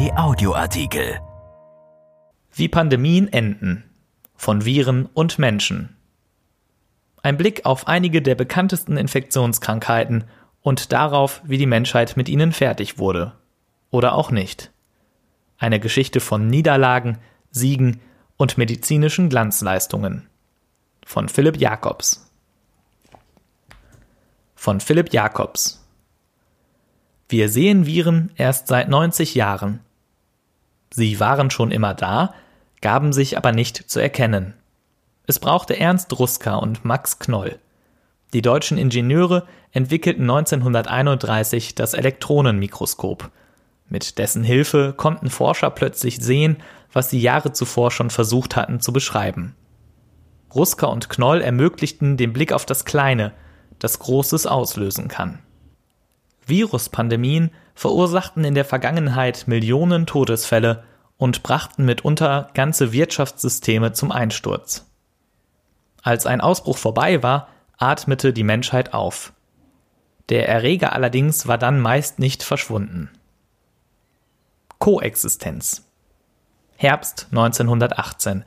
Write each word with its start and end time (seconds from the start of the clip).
RP 0.00 0.16
Audioartikel. 0.16 1.20
Wie 2.54 2.68
Pandemien 2.68 3.30
enden. 3.30 3.84
Von 4.34 4.64
Viren 4.64 5.06
und 5.12 5.38
Menschen. 5.38 5.94
Ein 7.22 7.36
Blick 7.36 7.66
auf 7.66 7.86
einige 7.86 8.22
der 8.22 8.34
bekanntesten 8.34 8.96
Infektionskrankheiten 8.96 10.24
und 10.62 10.92
darauf, 10.92 11.42
wie 11.44 11.58
die 11.58 11.66
Menschheit 11.66 12.16
mit 12.16 12.30
ihnen 12.30 12.52
fertig 12.52 12.98
wurde. 12.98 13.32
Oder 13.90 14.14
auch 14.14 14.30
nicht. 14.30 14.72
Eine 15.58 15.80
Geschichte 15.80 16.20
von 16.20 16.46
Niederlagen, 16.46 17.18
Siegen 17.50 18.00
und 18.38 18.56
medizinischen 18.56 19.28
Glanzleistungen. 19.28 20.30
Von 21.04 21.28
Philipp 21.28 21.58
Jacobs. 21.58 22.32
Von 24.54 24.80
Philipp 24.80 25.12
Jacobs. 25.12 25.86
Wir 27.28 27.50
sehen 27.50 27.84
Viren 27.84 28.32
erst 28.36 28.66
seit 28.66 28.88
90 28.88 29.34
Jahren. 29.34 29.80
Sie 30.92 31.20
waren 31.20 31.50
schon 31.50 31.70
immer 31.70 31.94
da, 31.94 32.34
gaben 32.80 33.12
sich 33.12 33.36
aber 33.36 33.52
nicht 33.52 33.90
zu 33.90 34.00
erkennen. 34.00 34.54
Es 35.26 35.38
brauchte 35.38 35.78
Ernst 35.78 36.18
Ruska 36.18 36.56
und 36.56 36.84
Max 36.84 37.18
Knoll. 37.18 37.58
Die 38.32 38.42
deutschen 38.42 38.78
Ingenieure 38.78 39.46
entwickelten 39.72 40.22
1931 40.22 41.74
das 41.74 41.94
Elektronenmikroskop. 41.94 43.30
Mit 43.88 44.18
dessen 44.18 44.44
Hilfe 44.44 44.94
konnten 44.96 45.30
Forscher 45.30 45.70
plötzlich 45.70 46.18
sehen, 46.20 46.56
was 46.92 47.10
sie 47.10 47.20
Jahre 47.20 47.52
zuvor 47.52 47.90
schon 47.90 48.10
versucht 48.10 48.56
hatten 48.56 48.80
zu 48.80 48.92
beschreiben. 48.92 49.54
Ruska 50.54 50.86
und 50.86 51.08
Knoll 51.08 51.40
ermöglichten 51.40 52.16
den 52.16 52.32
Blick 52.32 52.52
auf 52.52 52.66
das 52.66 52.84
Kleine, 52.84 53.32
das 53.78 53.98
Großes 53.98 54.46
auslösen 54.46 55.08
kann. 55.08 55.38
Viruspandemien 56.46 57.50
verursachten 57.80 58.44
in 58.44 58.54
der 58.54 58.66
Vergangenheit 58.66 59.48
Millionen 59.48 60.04
Todesfälle 60.04 60.84
und 61.16 61.42
brachten 61.42 61.86
mitunter 61.86 62.50
ganze 62.52 62.92
Wirtschaftssysteme 62.92 63.94
zum 63.94 64.12
Einsturz. 64.12 64.84
Als 66.02 66.26
ein 66.26 66.42
Ausbruch 66.42 66.76
vorbei 66.76 67.22
war, 67.22 67.48
atmete 67.78 68.34
die 68.34 68.44
Menschheit 68.44 68.92
auf. 68.92 69.32
Der 70.28 70.46
Erreger 70.46 70.92
allerdings 70.92 71.46
war 71.46 71.56
dann 71.56 71.80
meist 71.80 72.18
nicht 72.18 72.42
verschwunden. 72.42 73.08
Koexistenz 74.78 75.86
Herbst 76.76 77.28
1918. 77.30 78.44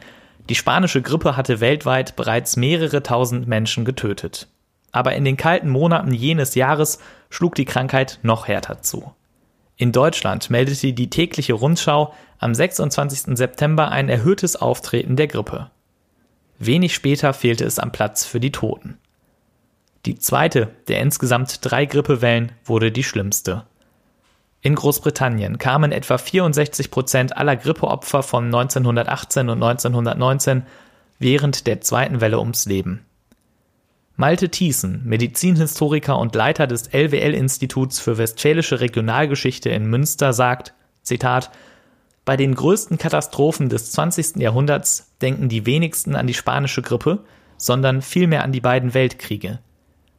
Die 0.48 0.56
spanische 0.56 1.02
Grippe 1.02 1.36
hatte 1.36 1.60
weltweit 1.60 2.16
bereits 2.16 2.56
mehrere 2.56 3.02
tausend 3.02 3.48
Menschen 3.48 3.84
getötet. 3.84 4.48
Aber 4.92 5.16
in 5.16 5.26
den 5.26 5.38
kalten 5.38 5.70
Monaten 5.70 6.14
jenes 6.14 6.54
Jahres 6.54 7.00
schlug 7.32 7.56
die 7.56 7.66
Krankheit 7.66 8.20
noch 8.22 8.48
härter 8.48 8.84
zu. 8.84 9.12
In 9.84 9.92
Deutschland 9.92 10.50
meldete 10.50 10.94
die 10.94 11.10
tägliche 11.10 11.52
Rundschau 11.52 12.14
am 12.40 12.56
26. 12.56 13.36
September 13.38 13.92
ein 13.92 14.08
erhöhtes 14.08 14.56
Auftreten 14.56 15.18
der 15.18 15.28
Grippe. 15.28 15.72
Wenig 16.58 16.96
später 16.96 17.34
fehlte 17.34 17.66
es 17.66 17.80
am 17.80 17.92
Platz 17.92 18.24
für 18.24 18.40
die 18.40 18.54
Toten. 18.54 18.98
Die 20.06 20.18
zweite 20.18 20.70
der 20.88 21.02
insgesamt 21.02 21.60
drei 21.70 21.86
Grippewellen 21.86 22.54
wurde 22.64 22.94
die 22.94 23.04
schlimmste. 23.04 23.66
In 24.62 24.76
Großbritannien 24.76 25.58
kamen 25.58 25.92
etwa 25.92 26.18
64 26.18 26.90
Prozent 26.90 27.36
aller 27.36 27.58
Grippeopfer 27.58 28.24
von 28.24 28.46
1918 28.46 29.50
und 29.50 29.62
1919 29.62 30.64
während 31.20 31.68
der 31.68 31.82
zweiten 31.82 32.22
Welle 32.22 32.40
ums 32.40 32.64
Leben. 32.68 33.06
Malte 34.16 34.50
Thiessen, 34.50 35.02
Medizinhistoriker 35.06 36.20
und 36.20 36.36
Leiter 36.36 36.68
des 36.68 36.94
LWL-Instituts 36.94 38.00
für 38.00 38.20
Westfälische 38.20 38.80
Regionalgeschichte 38.80 39.70
in 39.70 39.88
Münster, 39.88 40.34
sagt, 40.34 40.76
Zitat, 41.02 41.50
bei 42.24 42.38
den 42.38 42.54
größten 42.54 43.00
Katastrophen 43.00 43.70
des 43.70 43.92
20. 43.92 44.38
Jahrhunderts 44.38 45.12
denken 45.22 45.50
die 45.50 45.66
wenigsten 45.66 46.16
an 46.16 46.28
die 46.28 46.36
spanische 46.36 46.84
Grippe, 46.84 47.24
sondern 47.58 48.04
vielmehr 48.04 48.44
an 48.44 48.52
die 48.52 48.62
beiden 48.62 48.94
Weltkriege. 48.94 49.60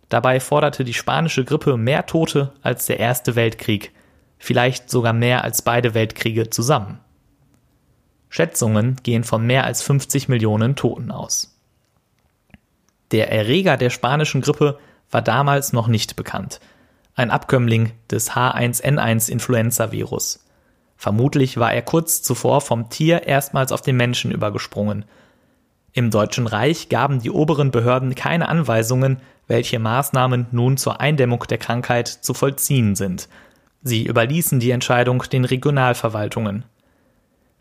Dabei 0.09 0.41
forderte 0.41 0.85
die 0.85 0.93
spanische 0.93 1.45
Grippe 1.45 1.77
mehr 1.77 2.05
Tote 2.07 2.53
als 2.63 2.87
der 2.87 2.99
Erste 2.99 3.37
Weltkrieg, 3.37 3.93
vielleicht 4.39 4.91
sogar 4.91 5.13
mehr 5.13 5.45
als 5.45 5.63
beide 5.63 5.95
Weltkriege 5.95 6.51
zusammen. 6.51 6.99
Schätzungen 8.29 8.97
gehen 9.05 9.23
von 9.23 9.47
mehr 9.47 9.65
als 9.65 9.83
50 9.83 10.29
Millionen 10.29 10.75
Toten 10.75 11.13
aus. 11.13 11.54
Der 13.15 13.31
Erreger 13.31 13.77
der 13.77 13.91
spanischen 13.91 14.41
Grippe 14.41 14.77
war 15.09 15.23
damals 15.23 15.73
noch 15.73 15.87
nicht 15.87 16.17
bekannt. 16.17 16.59
Ein 17.15 17.31
Abkömmling 17.31 17.93
des 18.11 18.33
H1N1-Influenza-Virus. 18.33 20.45
Vermutlich 20.97 21.57
war 21.57 21.73
er 21.73 21.83
kurz 21.83 22.23
zuvor 22.23 22.61
vom 22.61 22.91
Tier 22.91 23.23
erstmals 23.23 23.71
auf 23.71 23.83
den 23.83 23.97
Menschen 23.97 24.33
übergesprungen. 24.33 25.05
Im 25.93 26.11
Deutschen 26.11 26.49
Reich 26.49 26.89
gaben 26.89 27.21
die 27.21 27.31
oberen 27.31 27.71
Behörden 27.71 28.17
keine 28.17 28.49
Anweisungen, 28.49 29.21
welche 29.47 29.79
Maßnahmen 29.79 30.49
nun 30.51 30.77
zur 30.77 31.01
Eindämmung 31.01 31.45
der 31.49 31.59
Krankheit 31.59 32.09
zu 32.09 32.35
vollziehen 32.35 32.97
sind. 32.97 33.29
Sie 33.85 34.07
überließen 34.07 34.59
die 34.59 34.73
Entscheidung 34.73 35.23
den 35.31 35.45
Regionalverwaltungen. 35.45 36.65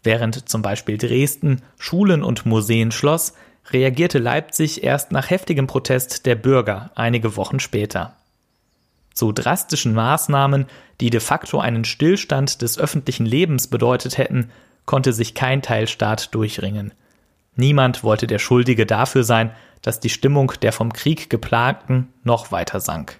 Während 0.02 0.50
zum 0.50 0.64
Beispiel 0.64 0.98
Dresden 0.98 1.62
Schulen 1.78 2.24
und 2.24 2.48
Museen 2.48 2.92
schloss, 2.92 3.34
reagierte 3.72 4.20
Leipzig 4.20 4.84
erst 4.84 5.12
nach 5.12 5.30
heftigem 5.30 5.68
Protest 5.68 6.26
der 6.26 6.36
Bürger 6.36 6.92
einige 6.96 7.36
Wochen 7.38 7.60
später. 7.60 8.16
Zu 9.14 9.32
drastischen 9.32 9.94
Maßnahmen, 9.94 10.66
die 11.00 11.10
de 11.10 11.20
facto 11.20 11.60
einen 11.60 11.86
Stillstand 11.86 12.62
des 12.62 12.80
öffentlichen 12.80 13.26
Lebens 13.26 13.68
bedeutet 13.68 14.18
hätten, 14.18 14.50
konnte 14.86 15.14
sich 15.14 15.34
kein 15.34 15.62
Teilstaat 15.62 16.34
durchringen. 16.34 16.94
Niemand 17.56 18.04
wollte 18.04 18.28
der 18.28 18.40
Schuldige 18.40 18.86
dafür 18.86 19.24
sein, 19.24 19.52
dass 19.82 20.00
die 20.00 20.10
Stimmung 20.10 20.54
der 20.62 20.72
vom 20.72 20.92
Krieg 20.92 21.30
geplagten 21.30 22.12
noch 22.24 22.52
weiter 22.52 22.80
sank. 22.80 23.20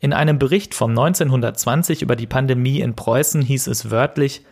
In 0.00 0.12
einem 0.12 0.38
Bericht 0.38 0.74
vom 0.74 0.90
1920 0.90 2.02
über 2.02 2.16
die 2.16 2.26
Pandemie 2.26 2.80
in 2.80 2.94
Preußen 2.94 3.40
hieß 3.40 3.66
es 3.68 3.90
wörtlich, 3.90 4.44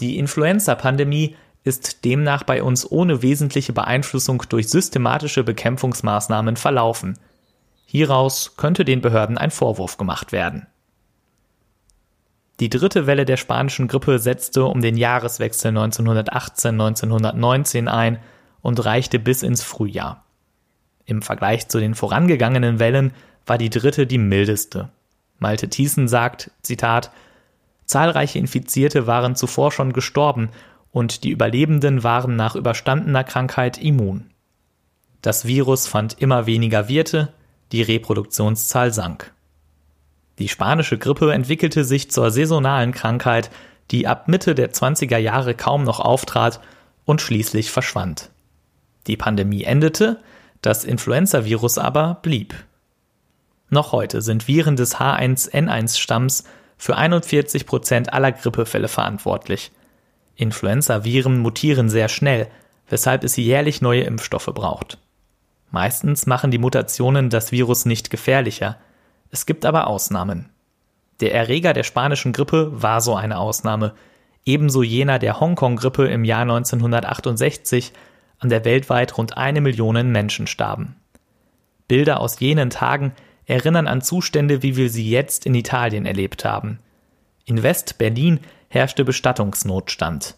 die 0.00 0.18
Influenza-Pandemie 0.18 1.36
ist 1.66 2.04
demnach 2.04 2.44
bei 2.44 2.62
uns 2.62 2.88
ohne 2.88 3.22
wesentliche 3.22 3.72
Beeinflussung 3.72 4.44
durch 4.48 4.68
systematische 4.68 5.42
Bekämpfungsmaßnahmen 5.42 6.54
verlaufen. 6.56 7.18
Hieraus 7.86 8.54
könnte 8.56 8.84
den 8.84 9.00
Behörden 9.00 9.36
ein 9.36 9.50
Vorwurf 9.50 9.98
gemacht 9.98 10.30
werden. 10.30 10.68
Die 12.60 12.70
dritte 12.70 13.08
Welle 13.08 13.24
der 13.24 13.36
spanischen 13.36 13.88
Grippe 13.88 14.20
setzte 14.20 14.64
um 14.64 14.80
den 14.80 14.96
Jahreswechsel 14.96 15.76
1918-1919 15.76 17.88
ein 17.88 18.20
und 18.62 18.84
reichte 18.84 19.18
bis 19.18 19.42
ins 19.42 19.64
Frühjahr. 19.64 20.24
Im 21.04 21.20
Vergleich 21.20 21.66
zu 21.66 21.80
den 21.80 21.96
vorangegangenen 21.96 22.78
Wellen 22.78 23.12
war 23.44 23.58
die 23.58 23.70
dritte 23.70 24.06
die 24.06 24.18
mildeste. 24.18 24.90
Malte 25.40 25.68
Thiessen 25.68 26.06
sagt, 26.06 26.52
Zitat, 26.62 27.10
Zahlreiche 27.86 28.38
Infizierte 28.38 29.08
waren 29.08 29.34
zuvor 29.34 29.72
schon 29.72 29.92
gestorben 29.92 30.50
und 30.96 31.24
die 31.24 31.30
Überlebenden 31.30 32.04
waren 32.04 32.36
nach 32.36 32.56
überstandener 32.56 33.22
Krankheit 33.22 33.76
immun. 33.76 34.30
Das 35.20 35.44
Virus 35.44 35.86
fand 35.86 36.22
immer 36.22 36.46
weniger 36.46 36.88
Wirte, 36.88 37.34
die 37.70 37.82
Reproduktionszahl 37.82 38.94
sank. 38.94 39.34
Die 40.38 40.48
spanische 40.48 40.96
Grippe 40.96 41.34
entwickelte 41.34 41.84
sich 41.84 42.10
zur 42.10 42.30
saisonalen 42.30 42.92
Krankheit, 42.92 43.50
die 43.90 44.06
ab 44.06 44.26
Mitte 44.26 44.54
der 44.54 44.72
20er 44.72 45.18
Jahre 45.18 45.54
kaum 45.54 45.84
noch 45.84 46.00
auftrat 46.00 46.62
und 47.04 47.20
schließlich 47.20 47.70
verschwand. 47.70 48.30
Die 49.06 49.18
Pandemie 49.18 49.64
endete, 49.64 50.18
das 50.62 50.86
Influenzavirus 50.86 51.76
aber 51.76 52.20
blieb. 52.22 52.54
Noch 53.68 53.92
heute 53.92 54.22
sind 54.22 54.48
Viren 54.48 54.76
des 54.76 54.96
H1N1-Stamms 54.96 56.44
für 56.78 56.96
41 56.96 57.66
Prozent 57.66 58.14
aller 58.14 58.32
Grippefälle 58.32 58.88
verantwortlich. 58.88 59.72
Influenza-Viren 60.36 61.38
mutieren 61.38 61.88
sehr 61.88 62.08
schnell, 62.08 62.48
weshalb 62.88 63.24
es 63.24 63.36
jährlich 63.36 63.80
neue 63.80 64.02
Impfstoffe 64.02 64.50
braucht. 64.54 64.98
Meistens 65.70 66.26
machen 66.26 66.50
die 66.50 66.58
Mutationen 66.58 67.30
das 67.30 67.52
Virus 67.52 67.84
nicht 67.84 68.10
gefährlicher. 68.10 68.76
Es 69.30 69.46
gibt 69.46 69.64
aber 69.64 69.88
Ausnahmen. 69.88 70.50
Der 71.20 71.34
Erreger 71.34 71.72
der 71.72 71.82
spanischen 71.82 72.32
Grippe 72.32 72.70
war 72.82 73.00
so 73.00 73.14
eine 73.14 73.38
Ausnahme, 73.38 73.94
ebenso 74.44 74.82
jener 74.82 75.18
der 75.18 75.40
Hongkong-Grippe 75.40 76.06
im 76.06 76.24
Jahr 76.24 76.42
1968, 76.42 77.92
an 78.38 78.48
der 78.50 78.64
weltweit 78.64 79.16
rund 79.16 79.36
eine 79.36 79.60
Million 79.60 80.12
Menschen 80.12 80.46
starben. 80.46 80.96
Bilder 81.88 82.20
aus 82.20 82.38
jenen 82.38 82.70
Tagen 82.70 83.12
erinnern 83.46 83.86
an 83.86 84.02
Zustände, 84.02 84.62
wie 84.62 84.76
wir 84.76 84.90
sie 84.90 85.08
jetzt 85.08 85.46
in 85.46 85.54
Italien 85.54 86.04
erlebt 86.04 86.44
haben. 86.44 86.80
In 87.44 87.62
West-Berlin 87.62 88.40
herrschte 88.68 89.04
Bestattungsnotstand. 89.04 90.36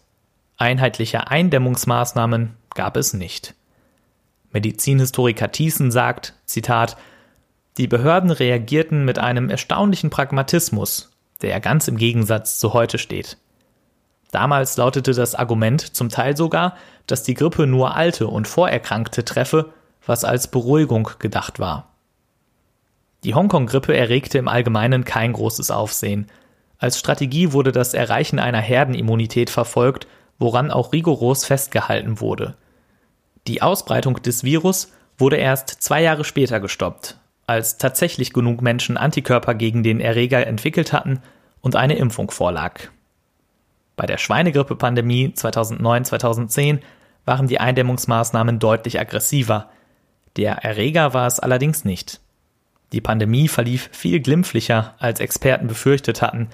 Einheitliche 0.57 1.27
Eindämmungsmaßnahmen 1.27 2.55
gab 2.73 2.97
es 2.97 3.13
nicht. 3.13 3.55
Medizinhistoriker 4.51 5.51
Thiessen 5.51 5.91
sagt, 5.91 6.33
Zitat, 6.45 6.97
die 7.77 7.87
Behörden 7.87 8.31
reagierten 8.31 9.05
mit 9.05 9.19
einem 9.19 9.49
erstaunlichen 9.49 10.09
Pragmatismus, 10.09 11.11
der 11.41 11.59
ganz 11.59 11.87
im 11.87 11.97
Gegensatz 11.97 12.59
zu 12.59 12.73
heute 12.73 12.97
steht. 12.97 13.37
Damals 14.31 14.77
lautete 14.77 15.13
das 15.13 15.33
Argument 15.33 15.95
zum 15.95 16.09
Teil 16.09 16.35
sogar, 16.35 16.75
dass 17.07 17.23
die 17.23 17.33
Grippe 17.33 17.65
nur 17.65 17.95
Alte 17.95 18.27
und 18.27 18.47
Vorerkrankte 18.47 19.25
treffe, 19.25 19.73
was 20.05 20.23
als 20.23 20.49
Beruhigung 20.49 21.09
gedacht 21.19 21.59
war. 21.59 21.89
Die 23.23 23.33
Hongkong-Grippe 23.33 23.95
erregte 23.95 24.37
im 24.37 24.47
Allgemeinen 24.47 25.03
kein 25.03 25.33
großes 25.33 25.71
Aufsehen. 25.71 26.27
Als 26.79 26.97
Strategie 26.97 27.51
wurde 27.51 27.71
das 27.71 27.93
Erreichen 27.93 28.39
einer 28.39 28.61
Herdenimmunität 28.61 29.49
verfolgt, 29.49 30.07
woran 30.39 30.71
auch 30.71 30.93
rigoros 30.93 31.45
festgehalten 31.45 32.19
wurde. 32.21 32.55
Die 33.47 33.61
Ausbreitung 33.61 34.21
des 34.21 34.43
Virus 34.43 34.91
wurde 35.17 35.35
erst 35.35 35.69
zwei 35.83 36.01
Jahre 36.01 36.23
später 36.23 36.59
gestoppt, 36.59 37.17
als 37.45 37.77
tatsächlich 37.77 38.31
genug 38.31 38.61
Menschen 38.61 38.97
Antikörper 38.97 39.53
gegen 39.53 39.83
den 39.83 39.99
Erreger 39.99 40.47
entwickelt 40.47 40.93
hatten 40.93 41.21
und 41.61 41.75
eine 41.75 41.97
Impfung 41.97 42.31
vorlag. 42.31 42.79
Bei 43.97 44.05
der 44.05 44.17
Schweinegrippe-Pandemie 44.17 45.33
2009-2010 45.35 46.79
waren 47.25 47.47
die 47.47 47.59
Eindämmungsmaßnahmen 47.59 48.59
deutlich 48.59 48.97
aggressiver. 48.97 49.69
Der 50.37 50.63
Erreger 50.63 51.13
war 51.13 51.27
es 51.27 51.41
allerdings 51.41 51.83
nicht. 51.83 52.21
Die 52.93 53.01
Pandemie 53.01 53.49
verlief 53.49 53.89
viel 53.91 54.21
glimpflicher, 54.21 54.95
als 54.99 55.19
Experten 55.19 55.67
befürchtet 55.67 56.21
hatten. 56.21 56.47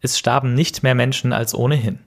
Es 0.00 0.18
starben 0.18 0.54
nicht 0.54 0.82
mehr 0.82 0.94
Menschen 0.94 1.32
als 1.32 1.54
ohnehin. 1.54 2.00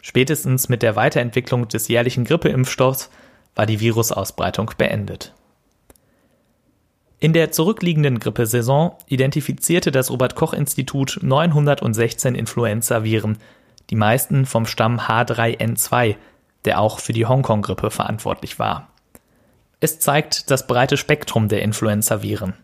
Spätestens 0.00 0.68
mit 0.68 0.82
der 0.82 0.96
Weiterentwicklung 0.96 1.68
des 1.68 1.88
jährlichen 1.88 2.24
Grippeimpfstoffs 2.24 3.10
war 3.54 3.66
die 3.66 3.80
Virusausbreitung 3.80 4.70
beendet. 4.78 5.34
In 7.20 7.32
der 7.32 7.50
zurückliegenden 7.50 8.20
Grippesaison 8.20 8.92
identifizierte 9.08 9.90
das 9.90 10.10
Robert 10.10 10.36
Koch 10.36 10.52
Institut 10.52 11.18
916 11.20 12.36
Influenza-Viren, 12.36 13.38
die 13.90 13.96
meisten 13.96 14.46
vom 14.46 14.66
Stamm 14.66 15.00
H3N2, 15.00 16.14
der 16.64 16.80
auch 16.80 17.00
für 17.00 17.12
die 17.12 17.26
Hongkong-Grippe 17.26 17.90
verantwortlich 17.90 18.60
war. 18.60 18.88
Es 19.80 19.98
zeigt 19.98 20.50
das 20.52 20.68
breite 20.68 20.96
Spektrum 20.96 21.48
der 21.48 21.62
Influenza-Viren. 21.62 22.54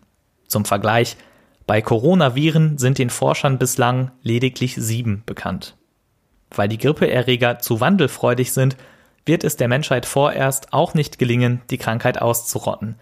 Zum 0.47 0.63
Vergleich, 0.63 1.17
bei 1.67 1.81
Coronaviren 1.81 2.77
sind 2.77 2.97
den 2.99 3.09
Forschern 3.09 3.57
bislang 3.57 4.11
lediglich 4.21 4.75
sieben 4.75 5.23
bekannt. 5.25 5.75
Weil 6.51 6.67
die 6.67 6.77
Grippeerreger 6.77 7.59
zu 7.59 7.79
wandelfreudig 7.79 8.53
sind, 8.53 8.77
wird 9.25 9.43
es 9.43 9.57
der 9.57 9.67
Menschheit 9.67 10.05
vorerst 10.05 10.73
auch 10.73 10.93
nicht 10.93 11.17
gelingen, 11.17 11.61
die 11.71 11.79
Krankheit 11.79 12.21
auszurotten. 12.21 12.95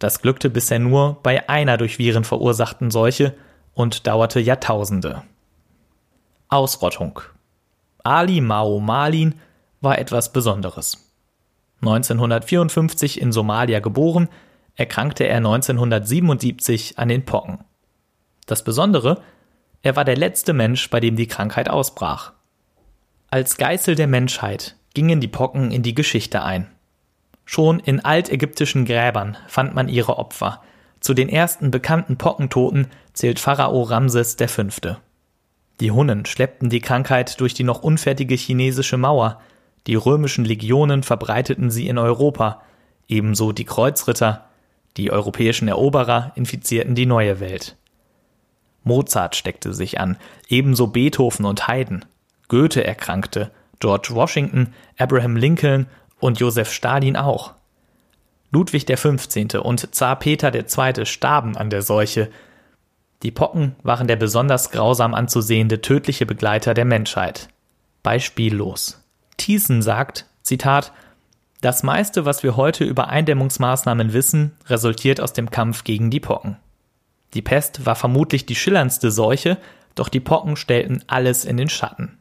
Das 0.00 0.20
glückte 0.20 0.50
bisher 0.50 0.80
nur 0.80 1.18
bei 1.22 1.48
einer 1.48 1.76
durch 1.76 1.98
Viren 1.98 2.24
verursachten 2.24 2.90
Seuche 2.90 3.34
und 3.74 4.06
dauerte 4.08 4.40
Jahrtausende. 4.40 5.22
Ausrottung 6.48 7.20
Ali 8.02 8.40
Mao 8.40 8.80
Malin 8.80 9.36
war 9.80 9.98
etwas 9.98 10.32
Besonderes. 10.32 11.12
1954 11.80 13.20
in 13.20 13.32
Somalia 13.32 13.80
geboren, 13.80 14.28
erkrankte 14.74 15.24
er 15.24 15.36
1977 15.36 16.98
an 16.98 17.08
den 17.08 17.24
Pocken. 17.24 17.64
Das 18.46 18.64
Besondere, 18.64 19.22
er 19.82 19.96
war 19.96 20.04
der 20.04 20.16
letzte 20.16 20.52
Mensch, 20.52 20.90
bei 20.90 21.00
dem 21.00 21.16
die 21.16 21.26
Krankheit 21.26 21.68
ausbrach. 21.68 22.32
Als 23.30 23.56
Geißel 23.56 23.94
der 23.94 24.06
Menschheit 24.06 24.76
gingen 24.94 25.20
die 25.20 25.28
Pocken 25.28 25.70
in 25.70 25.82
die 25.82 25.94
Geschichte 25.94 26.42
ein. 26.42 26.68
Schon 27.44 27.80
in 27.80 28.04
altägyptischen 28.04 28.84
Gräbern 28.84 29.36
fand 29.48 29.74
man 29.74 29.88
ihre 29.88 30.18
Opfer. 30.18 30.62
Zu 31.00 31.14
den 31.14 31.28
ersten 31.28 31.70
bekannten 31.70 32.16
Pockentoten 32.16 32.86
zählt 33.12 33.38
Pharao 33.38 33.82
Ramses 33.82 34.36
V. 34.38 34.96
Die 35.80 35.90
Hunnen 35.90 36.24
schleppten 36.24 36.70
die 36.70 36.80
Krankheit 36.80 37.40
durch 37.40 37.52
die 37.52 37.64
noch 37.64 37.82
unfertige 37.82 38.36
chinesische 38.36 38.96
Mauer, 38.96 39.40
die 39.86 39.96
römischen 39.96 40.44
Legionen 40.44 41.02
verbreiteten 41.02 41.70
sie 41.70 41.88
in 41.88 41.98
Europa, 41.98 42.62
ebenso 43.08 43.52
die 43.52 43.66
Kreuzritter, 43.66 44.46
die 44.96 45.10
europäischen 45.10 45.68
Eroberer 45.68 46.32
infizierten 46.36 46.94
die 46.94 47.06
neue 47.06 47.40
Welt. 47.40 47.76
Mozart 48.84 49.34
steckte 49.36 49.74
sich 49.74 49.98
an, 49.98 50.16
ebenso 50.48 50.86
Beethoven 50.86 51.46
und 51.46 51.66
Haydn. 51.66 52.04
Goethe 52.48 52.84
erkrankte, 52.84 53.50
George 53.80 54.10
Washington, 54.12 54.72
Abraham 54.98 55.36
Lincoln 55.36 55.86
und 56.20 56.38
Josef 56.38 56.72
Stalin 56.72 57.16
auch. 57.16 57.54
Ludwig 58.50 58.86
XV. 58.86 59.58
und 59.60 59.94
Zar 59.94 60.16
Peter 60.18 60.54
II. 60.54 61.06
starben 61.06 61.56
an 61.56 61.70
der 61.70 61.82
Seuche, 61.82 62.30
die 63.24 63.30
Pocken 63.30 63.74
waren 63.82 64.06
der 64.06 64.16
besonders 64.16 64.70
grausam 64.70 65.14
anzusehende 65.14 65.80
tödliche 65.80 66.26
Begleiter 66.26 66.74
der 66.74 66.84
Menschheit. 66.84 67.48
Beispiellos. 68.02 69.02
Thiessen 69.38 69.80
sagt, 69.80 70.26
Zitat, 70.42 70.92
das 71.62 71.82
meiste, 71.82 72.26
was 72.26 72.42
wir 72.42 72.56
heute 72.56 72.84
über 72.84 73.08
Eindämmungsmaßnahmen 73.08 74.12
wissen, 74.12 74.52
resultiert 74.66 75.22
aus 75.22 75.32
dem 75.32 75.50
Kampf 75.50 75.84
gegen 75.84 76.10
die 76.10 76.20
Pocken. 76.20 76.58
Die 77.34 77.42
Pest 77.42 77.84
war 77.84 77.96
vermutlich 77.96 78.46
die 78.46 78.54
schillerndste 78.54 79.10
Seuche, 79.10 79.58
doch 79.94 80.08
die 80.08 80.20
Pocken 80.20 80.56
stellten 80.56 81.02
alles 81.06 81.44
in 81.44 81.56
den 81.56 81.68
Schatten. 81.68 82.18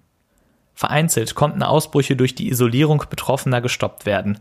Vereinzelt 0.73 1.35
konnten 1.35 1.63
Ausbrüche 1.63 2.15
durch 2.15 2.35
die 2.35 2.49
Isolierung 2.49 3.03
Betroffener 3.09 3.61
gestoppt 3.61 4.05
werden. 4.05 4.39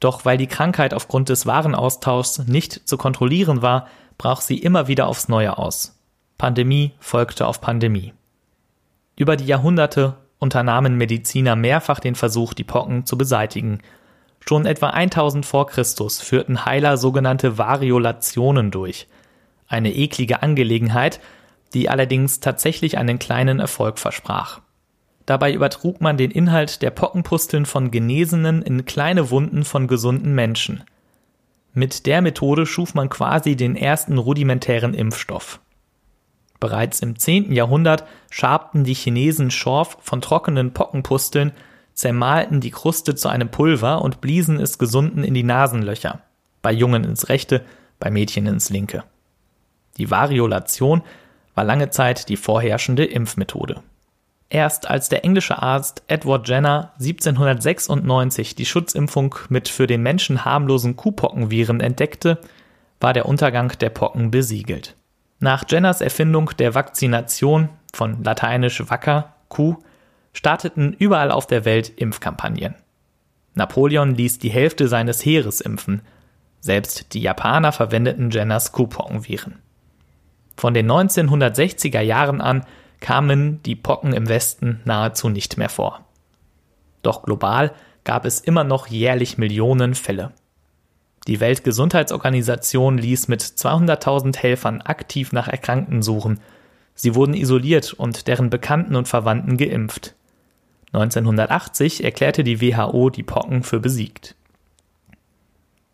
Doch 0.00 0.24
weil 0.24 0.38
die 0.38 0.46
Krankheit 0.46 0.94
aufgrund 0.94 1.28
des 1.28 1.46
Warenaustauschs 1.46 2.46
nicht 2.46 2.88
zu 2.88 2.96
kontrollieren 2.96 3.62
war, 3.62 3.88
brach 4.16 4.40
sie 4.40 4.58
immer 4.58 4.88
wieder 4.88 5.08
aufs 5.08 5.28
Neue 5.28 5.58
aus. 5.58 5.98
Pandemie 6.38 6.92
folgte 7.00 7.46
auf 7.46 7.60
Pandemie. 7.60 8.14
Über 9.16 9.36
die 9.36 9.46
Jahrhunderte 9.46 10.14
unternahmen 10.38 10.96
Mediziner 10.96 11.56
mehrfach 11.56 12.00
den 12.00 12.14
Versuch, 12.14 12.54
die 12.54 12.64
Pocken 12.64 13.04
zu 13.04 13.18
beseitigen. 13.18 13.80
Schon 14.46 14.64
etwa 14.64 14.90
1000 14.90 15.44
vor 15.44 15.66
Christus 15.66 16.20
führten 16.20 16.64
Heiler 16.64 16.96
sogenannte 16.96 17.58
Variolationen 17.58 18.70
durch. 18.70 19.08
Eine 19.68 19.94
eklige 19.94 20.42
Angelegenheit, 20.42 21.20
die 21.74 21.88
allerdings 21.88 22.40
tatsächlich 22.40 22.98
einen 22.98 23.18
kleinen 23.18 23.60
Erfolg 23.60 23.98
versprach. 23.98 24.60
Dabei 25.26 25.52
übertrug 25.52 26.00
man 26.00 26.16
den 26.16 26.30
Inhalt 26.30 26.80
der 26.80 26.90
Pockenpusteln 26.90 27.66
von 27.66 27.90
Genesenen 27.90 28.62
in 28.62 28.86
kleine 28.86 29.30
Wunden 29.30 29.64
von 29.64 29.86
gesunden 29.86 30.34
Menschen. 30.34 30.84
Mit 31.74 32.06
der 32.06 32.22
Methode 32.22 32.64
schuf 32.64 32.94
man 32.94 33.10
quasi 33.10 33.54
den 33.54 33.76
ersten 33.76 34.16
rudimentären 34.16 34.94
Impfstoff. 34.94 35.60
Bereits 36.60 37.00
im 37.00 37.18
10. 37.18 37.52
Jahrhundert 37.52 38.04
schabten 38.30 38.84
die 38.84 38.94
Chinesen 38.94 39.50
Schorf 39.50 39.98
von 40.00 40.22
trockenen 40.22 40.72
Pockenpusteln, 40.72 41.52
zermahlten 41.92 42.60
die 42.60 42.70
Kruste 42.70 43.14
zu 43.14 43.28
einem 43.28 43.50
Pulver 43.50 44.02
und 44.02 44.20
bliesen 44.20 44.58
es 44.58 44.78
Gesunden 44.78 45.24
in 45.24 45.34
die 45.34 45.42
Nasenlöcher. 45.42 46.22
Bei 46.62 46.72
Jungen 46.72 47.04
ins 47.04 47.28
rechte, 47.28 47.64
bei 48.00 48.10
Mädchen 48.10 48.46
ins 48.46 48.70
linke. 48.70 49.04
Die 49.98 50.10
Variolation 50.10 51.02
war 51.54 51.64
lange 51.64 51.90
Zeit 51.90 52.28
die 52.28 52.36
vorherrschende 52.36 53.04
Impfmethode. 53.04 53.82
Erst 54.50 54.88
als 54.88 55.08
der 55.08 55.24
englische 55.24 55.60
Arzt 55.60 56.02
Edward 56.06 56.48
Jenner 56.48 56.92
1796 57.00 58.54
die 58.54 58.64
Schutzimpfung 58.64 59.34
mit 59.50 59.68
für 59.68 59.86
den 59.86 60.02
Menschen 60.02 60.44
harmlosen 60.44 60.96
Kuhpockenviren 60.96 61.80
entdeckte, 61.80 62.38
war 63.00 63.12
der 63.12 63.26
Untergang 63.26 63.72
der 63.80 63.90
Pocken 63.90 64.30
besiegelt. 64.30 64.94
Nach 65.40 65.64
Jenners 65.68 66.00
Erfindung 66.00 66.50
der 66.58 66.74
Vakzination 66.74 67.68
von 67.92 68.24
lateinisch 68.24 68.88
Wacker, 68.88 69.34
Kuh, 69.48 69.76
starteten 70.32 70.94
überall 70.94 71.30
auf 71.30 71.46
der 71.46 71.64
Welt 71.64 71.92
Impfkampagnen. 71.96 72.74
Napoleon 73.54 74.14
ließ 74.14 74.38
die 74.38 74.50
Hälfte 74.50 74.88
seines 74.88 75.24
Heeres 75.24 75.60
impfen. 75.60 76.02
Selbst 76.60 77.12
die 77.12 77.20
Japaner 77.20 77.72
verwendeten 77.72 78.30
Jenners 78.30 78.72
Kuhpockenviren. 78.72 79.58
Von 80.58 80.74
den 80.74 80.90
1960er 80.90 82.00
Jahren 82.00 82.40
an 82.40 82.66
kamen 82.98 83.62
die 83.62 83.76
Pocken 83.76 84.12
im 84.12 84.28
Westen 84.28 84.80
nahezu 84.84 85.28
nicht 85.28 85.56
mehr 85.56 85.68
vor. 85.68 86.04
Doch 87.02 87.22
global 87.22 87.72
gab 88.02 88.24
es 88.24 88.40
immer 88.40 88.64
noch 88.64 88.88
jährlich 88.88 89.38
Millionen 89.38 89.94
Fälle. 89.94 90.32
Die 91.28 91.38
Weltgesundheitsorganisation 91.38 92.98
ließ 92.98 93.28
mit 93.28 93.40
200.000 93.40 94.36
Helfern 94.36 94.82
aktiv 94.82 95.30
nach 95.30 95.46
Erkrankten 95.46 96.02
suchen. 96.02 96.40
Sie 96.96 97.14
wurden 97.14 97.34
isoliert 97.34 97.92
und 97.92 98.26
deren 98.26 98.50
Bekannten 98.50 98.96
und 98.96 99.06
Verwandten 99.06 99.58
geimpft. 99.58 100.16
1980 100.92 102.02
erklärte 102.02 102.42
die 102.42 102.60
WHO 102.60 103.10
die 103.10 103.22
Pocken 103.22 103.62
für 103.62 103.78
besiegt. 103.78 104.34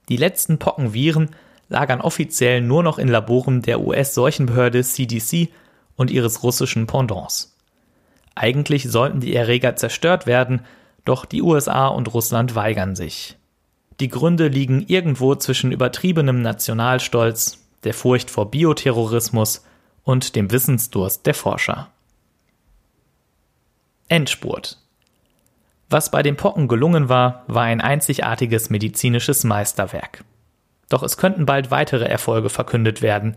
Die 0.08 0.16
letzten 0.16 0.58
Pockenviren 0.58 1.36
lagern 1.68 2.00
offiziell 2.00 2.60
nur 2.60 2.82
noch 2.82 2.98
in 2.98 3.08
Laboren 3.08 3.62
der 3.62 3.80
US-Seuchenbehörde 3.80 4.82
CDC 4.82 5.48
und 5.96 6.10
ihres 6.10 6.42
russischen 6.42 6.86
Pendants. 6.86 7.56
Eigentlich 8.34 8.90
sollten 8.90 9.20
die 9.20 9.34
Erreger 9.34 9.76
zerstört 9.76 10.26
werden, 10.26 10.62
doch 11.04 11.24
die 11.24 11.42
USA 11.42 11.86
und 11.86 12.12
Russland 12.12 12.54
weigern 12.54 12.96
sich. 12.96 13.36
Die 14.00 14.08
Gründe 14.08 14.48
liegen 14.48 14.84
irgendwo 14.86 15.34
zwischen 15.36 15.70
übertriebenem 15.70 16.42
Nationalstolz, 16.42 17.64
der 17.84 17.94
Furcht 17.94 18.30
vor 18.30 18.50
Bioterrorismus 18.50 19.64
und 20.02 20.34
dem 20.36 20.50
Wissensdurst 20.50 21.26
der 21.26 21.34
Forscher. 21.34 21.90
Endspurt. 24.08 24.78
Was 25.90 26.10
bei 26.10 26.22
den 26.22 26.36
Pocken 26.36 26.66
gelungen 26.66 27.08
war, 27.08 27.44
war 27.46 27.64
ein 27.64 27.80
einzigartiges 27.80 28.70
medizinisches 28.70 29.44
Meisterwerk. 29.44 30.24
Doch 30.88 31.02
es 31.02 31.16
könnten 31.16 31.46
bald 31.46 31.70
weitere 31.70 32.04
Erfolge 32.04 32.48
verkündet 32.48 33.02
werden. 33.02 33.36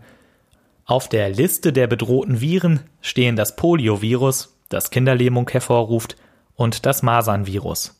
Auf 0.84 1.08
der 1.08 1.30
Liste 1.30 1.72
der 1.72 1.86
bedrohten 1.86 2.40
Viren 2.40 2.80
stehen 3.00 3.36
das 3.36 3.56
Poliovirus, 3.56 4.56
das 4.68 4.90
Kinderlähmung 4.90 5.48
hervorruft, 5.48 6.16
und 6.54 6.86
das 6.86 7.02
Masernvirus. 7.02 7.94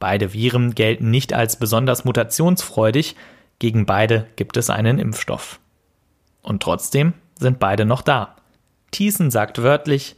Beide 0.00 0.32
Viren 0.32 0.74
gelten 0.74 1.10
nicht 1.10 1.32
als 1.32 1.56
besonders 1.56 2.04
mutationsfreudig, 2.04 3.14
gegen 3.58 3.86
beide 3.86 4.26
gibt 4.36 4.56
es 4.56 4.70
einen 4.70 4.98
Impfstoff. 4.98 5.60
Und 6.42 6.62
trotzdem 6.62 7.12
sind 7.38 7.58
beide 7.58 7.84
noch 7.84 8.02
da. 8.02 8.36
Thiessen 8.90 9.30
sagt 9.30 9.62
wörtlich, 9.62 10.16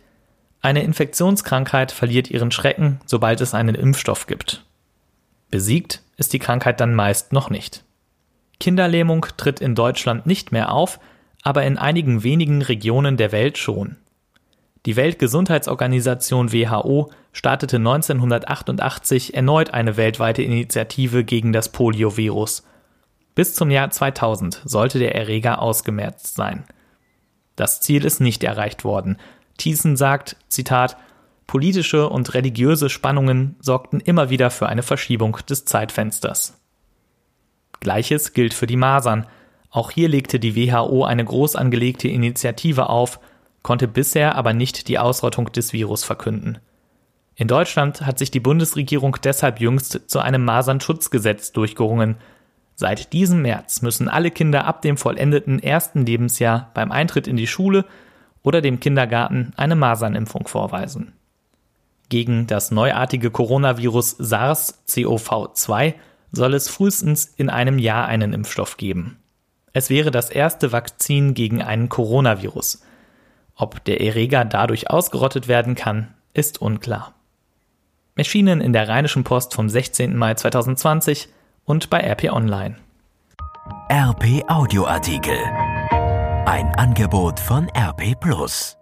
eine 0.63 0.85
Infektionskrankheit 0.85 1.91
verliert 1.91 2.31
ihren 2.31 2.53
Schrecken, 2.53 3.01
sobald 3.05 3.41
es 3.41 3.53
einen 3.53 3.75
Impfstoff 3.75 4.27
gibt. 4.27 4.65
Besiegt 5.51 6.03
ist 6.17 6.33
die 6.33 6.39
Krankheit 6.39 6.81
dann 6.81 6.95
meist 6.95 7.33
noch 7.33 7.51
nicht. 7.51 7.85
Kinderlähmung 8.63 9.27
tritt 9.37 9.61
in 9.61 9.75
Deutschland 9.75 10.25
nicht 10.25 10.53
mehr 10.53 10.71
auf, 10.71 11.01
aber 11.43 11.65
in 11.65 11.79
einigen 11.79 12.23
wenigen 12.23 12.63
Regionen 12.63 13.17
der 13.17 13.33
Welt 13.33 13.59
schon. 13.59 13.97
Die 14.87 14.95
Weltgesundheitsorganisation 14.95 16.53
WHO 16.53 17.11
startete 17.33 17.79
1988 17.79 19.35
erneut 19.35 19.75
eine 19.75 19.97
weltweite 19.97 20.45
Initiative 20.45 21.25
gegen 21.25 21.53
das 21.53 21.71
Poliovirus. 21.73 22.63
Bis 23.35 23.57
zum 23.57 23.69
Jahr 23.69 23.91
2000 23.91 24.63
sollte 24.65 25.01
der 25.01 25.17
Erreger 25.17 25.61
ausgemerzt 25.61 26.37
sein. 26.37 26.63
Das 27.57 27.81
Ziel 27.81 28.05
ist 28.05 28.21
nicht 28.21 28.45
erreicht 28.45 28.85
worden. 28.85 29.19
Thiessen 29.59 29.97
sagt, 29.97 30.37
Zitat, 30.47 30.97
politische 31.49 32.09
und 32.09 32.33
religiöse 32.35 32.91
Spannungen 32.91 33.57
sorgten 33.59 33.99
immer 33.99 34.31
wieder 34.31 34.51
für 34.51 34.69
eine 34.69 34.85
Verschiebung 34.85 35.37
des 35.49 35.65
Zeitfensters. 35.65 36.62
Gleiches 37.83 38.33
gilt 38.33 38.55
für 38.55 38.67
die 38.67 38.77
Masern. 38.77 39.27
Auch 39.71 39.91
hier 39.91 40.09
legte 40.09 40.41
die 40.41 40.57
WHO 40.57 41.05
eine 41.05 41.25
groß 41.25 41.57
angelegte 41.57 42.09
Initiative 42.09 42.89
auf, 42.89 43.21
konnte 43.63 43.89
bisher 43.89 44.37
aber 44.37 44.55
nicht 44.55 44.89
die 44.89 44.99
Ausrottung 44.99 45.53
des 45.53 45.73
Virus 45.75 46.05
verkünden. 46.05 46.59
In 47.35 47.49
Deutschland 47.49 48.03
hat 48.07 48.19
sich 48.19 48.31
die 48.31 48.41
Bundesregierung 48.41 49.17
deshalb 49.23 49.61
jüngst 49.61 50.01
zu 50.07 50.21
einem 50.21 50.45
Masernschutzgesetz 50.45 51.53
durchgerungen. 51.53 52.17
Seit 52.75 53.13
diesem 53.13 53.43
März 53.43 53.83
müssen 53.83 54.09
alle 54.09 54.31
Kinder 54.31 54.65
ab 54.65 54.83
dem 54.83 54.97
vollendeten 54.97 55.59
ersten 55.59 56.07
Lebensjahr 56.07 56.71
beim 56.75 56.93
Eintritt 56.93 57.27
in 57.27 57.37
die 57.37 57.47
Schule 57.47 57.85
oder 58.43 58.61
dem 58.61 58.81
Kindergarten 58.81 59.53
eine 59.57 59.77
Masernimpfung 59.77 60.47
vorweisen. 60.47 61.15
Gegen 62.09 62.47
das 62.47 62.71
neuartige 62.71 63.31
Coronavirus 63.31 64.19
SARS-CoV-2 64.21 65.95
soll 66.33 66.55
es 66.55 66.69
frühestens 66.69 67.27
in 67.37 67.51
einem 67.51 67.79
Jahr 67.79 68.07
einen 68.07 68.33
Impfstoff 68.33 68.77
geben. 68.77 69.19
Es 69.73 69.91
wäre 69.91 70.11
das 70.11 70.31
erste 70.31 70.73
Vakzin 70.73 71.35
gegen 71.35 71.63
einen 71.63 71.89
Coronavirus. 71.89 72.83
Ob 73.55 73.85
der 73.85 74.01
Erreger 74.01 74.45
dadurch 74.45 74.91
ausgerottet 74.91 75.47
werden 75.47 75.75
kann, 75.75 76.15
ist 76.35 76.61
unklar. 76.61 77.15
Erschienen 78.15 78.61
in 78.61 78.73
der 78.73 78.89
Rheinischen 78.89 79.25
Post 79.25 79.55
vom 79.55 79.69
16. 79.69 80.17
Mai 80.17 80.35
2020 80.35 81.29
und 81.65 81.89
bei 81.89 82.01
RP 82.01 82.33
Online. 82.33 82.77
RP 83.91 84.45
Audioartikel. 84.49 85.39
Ein 86.47 86.75
Angebot 86.77 87.41
von 87.41 87.69
RP 87.71 88.19
Plus. 88.21 88.82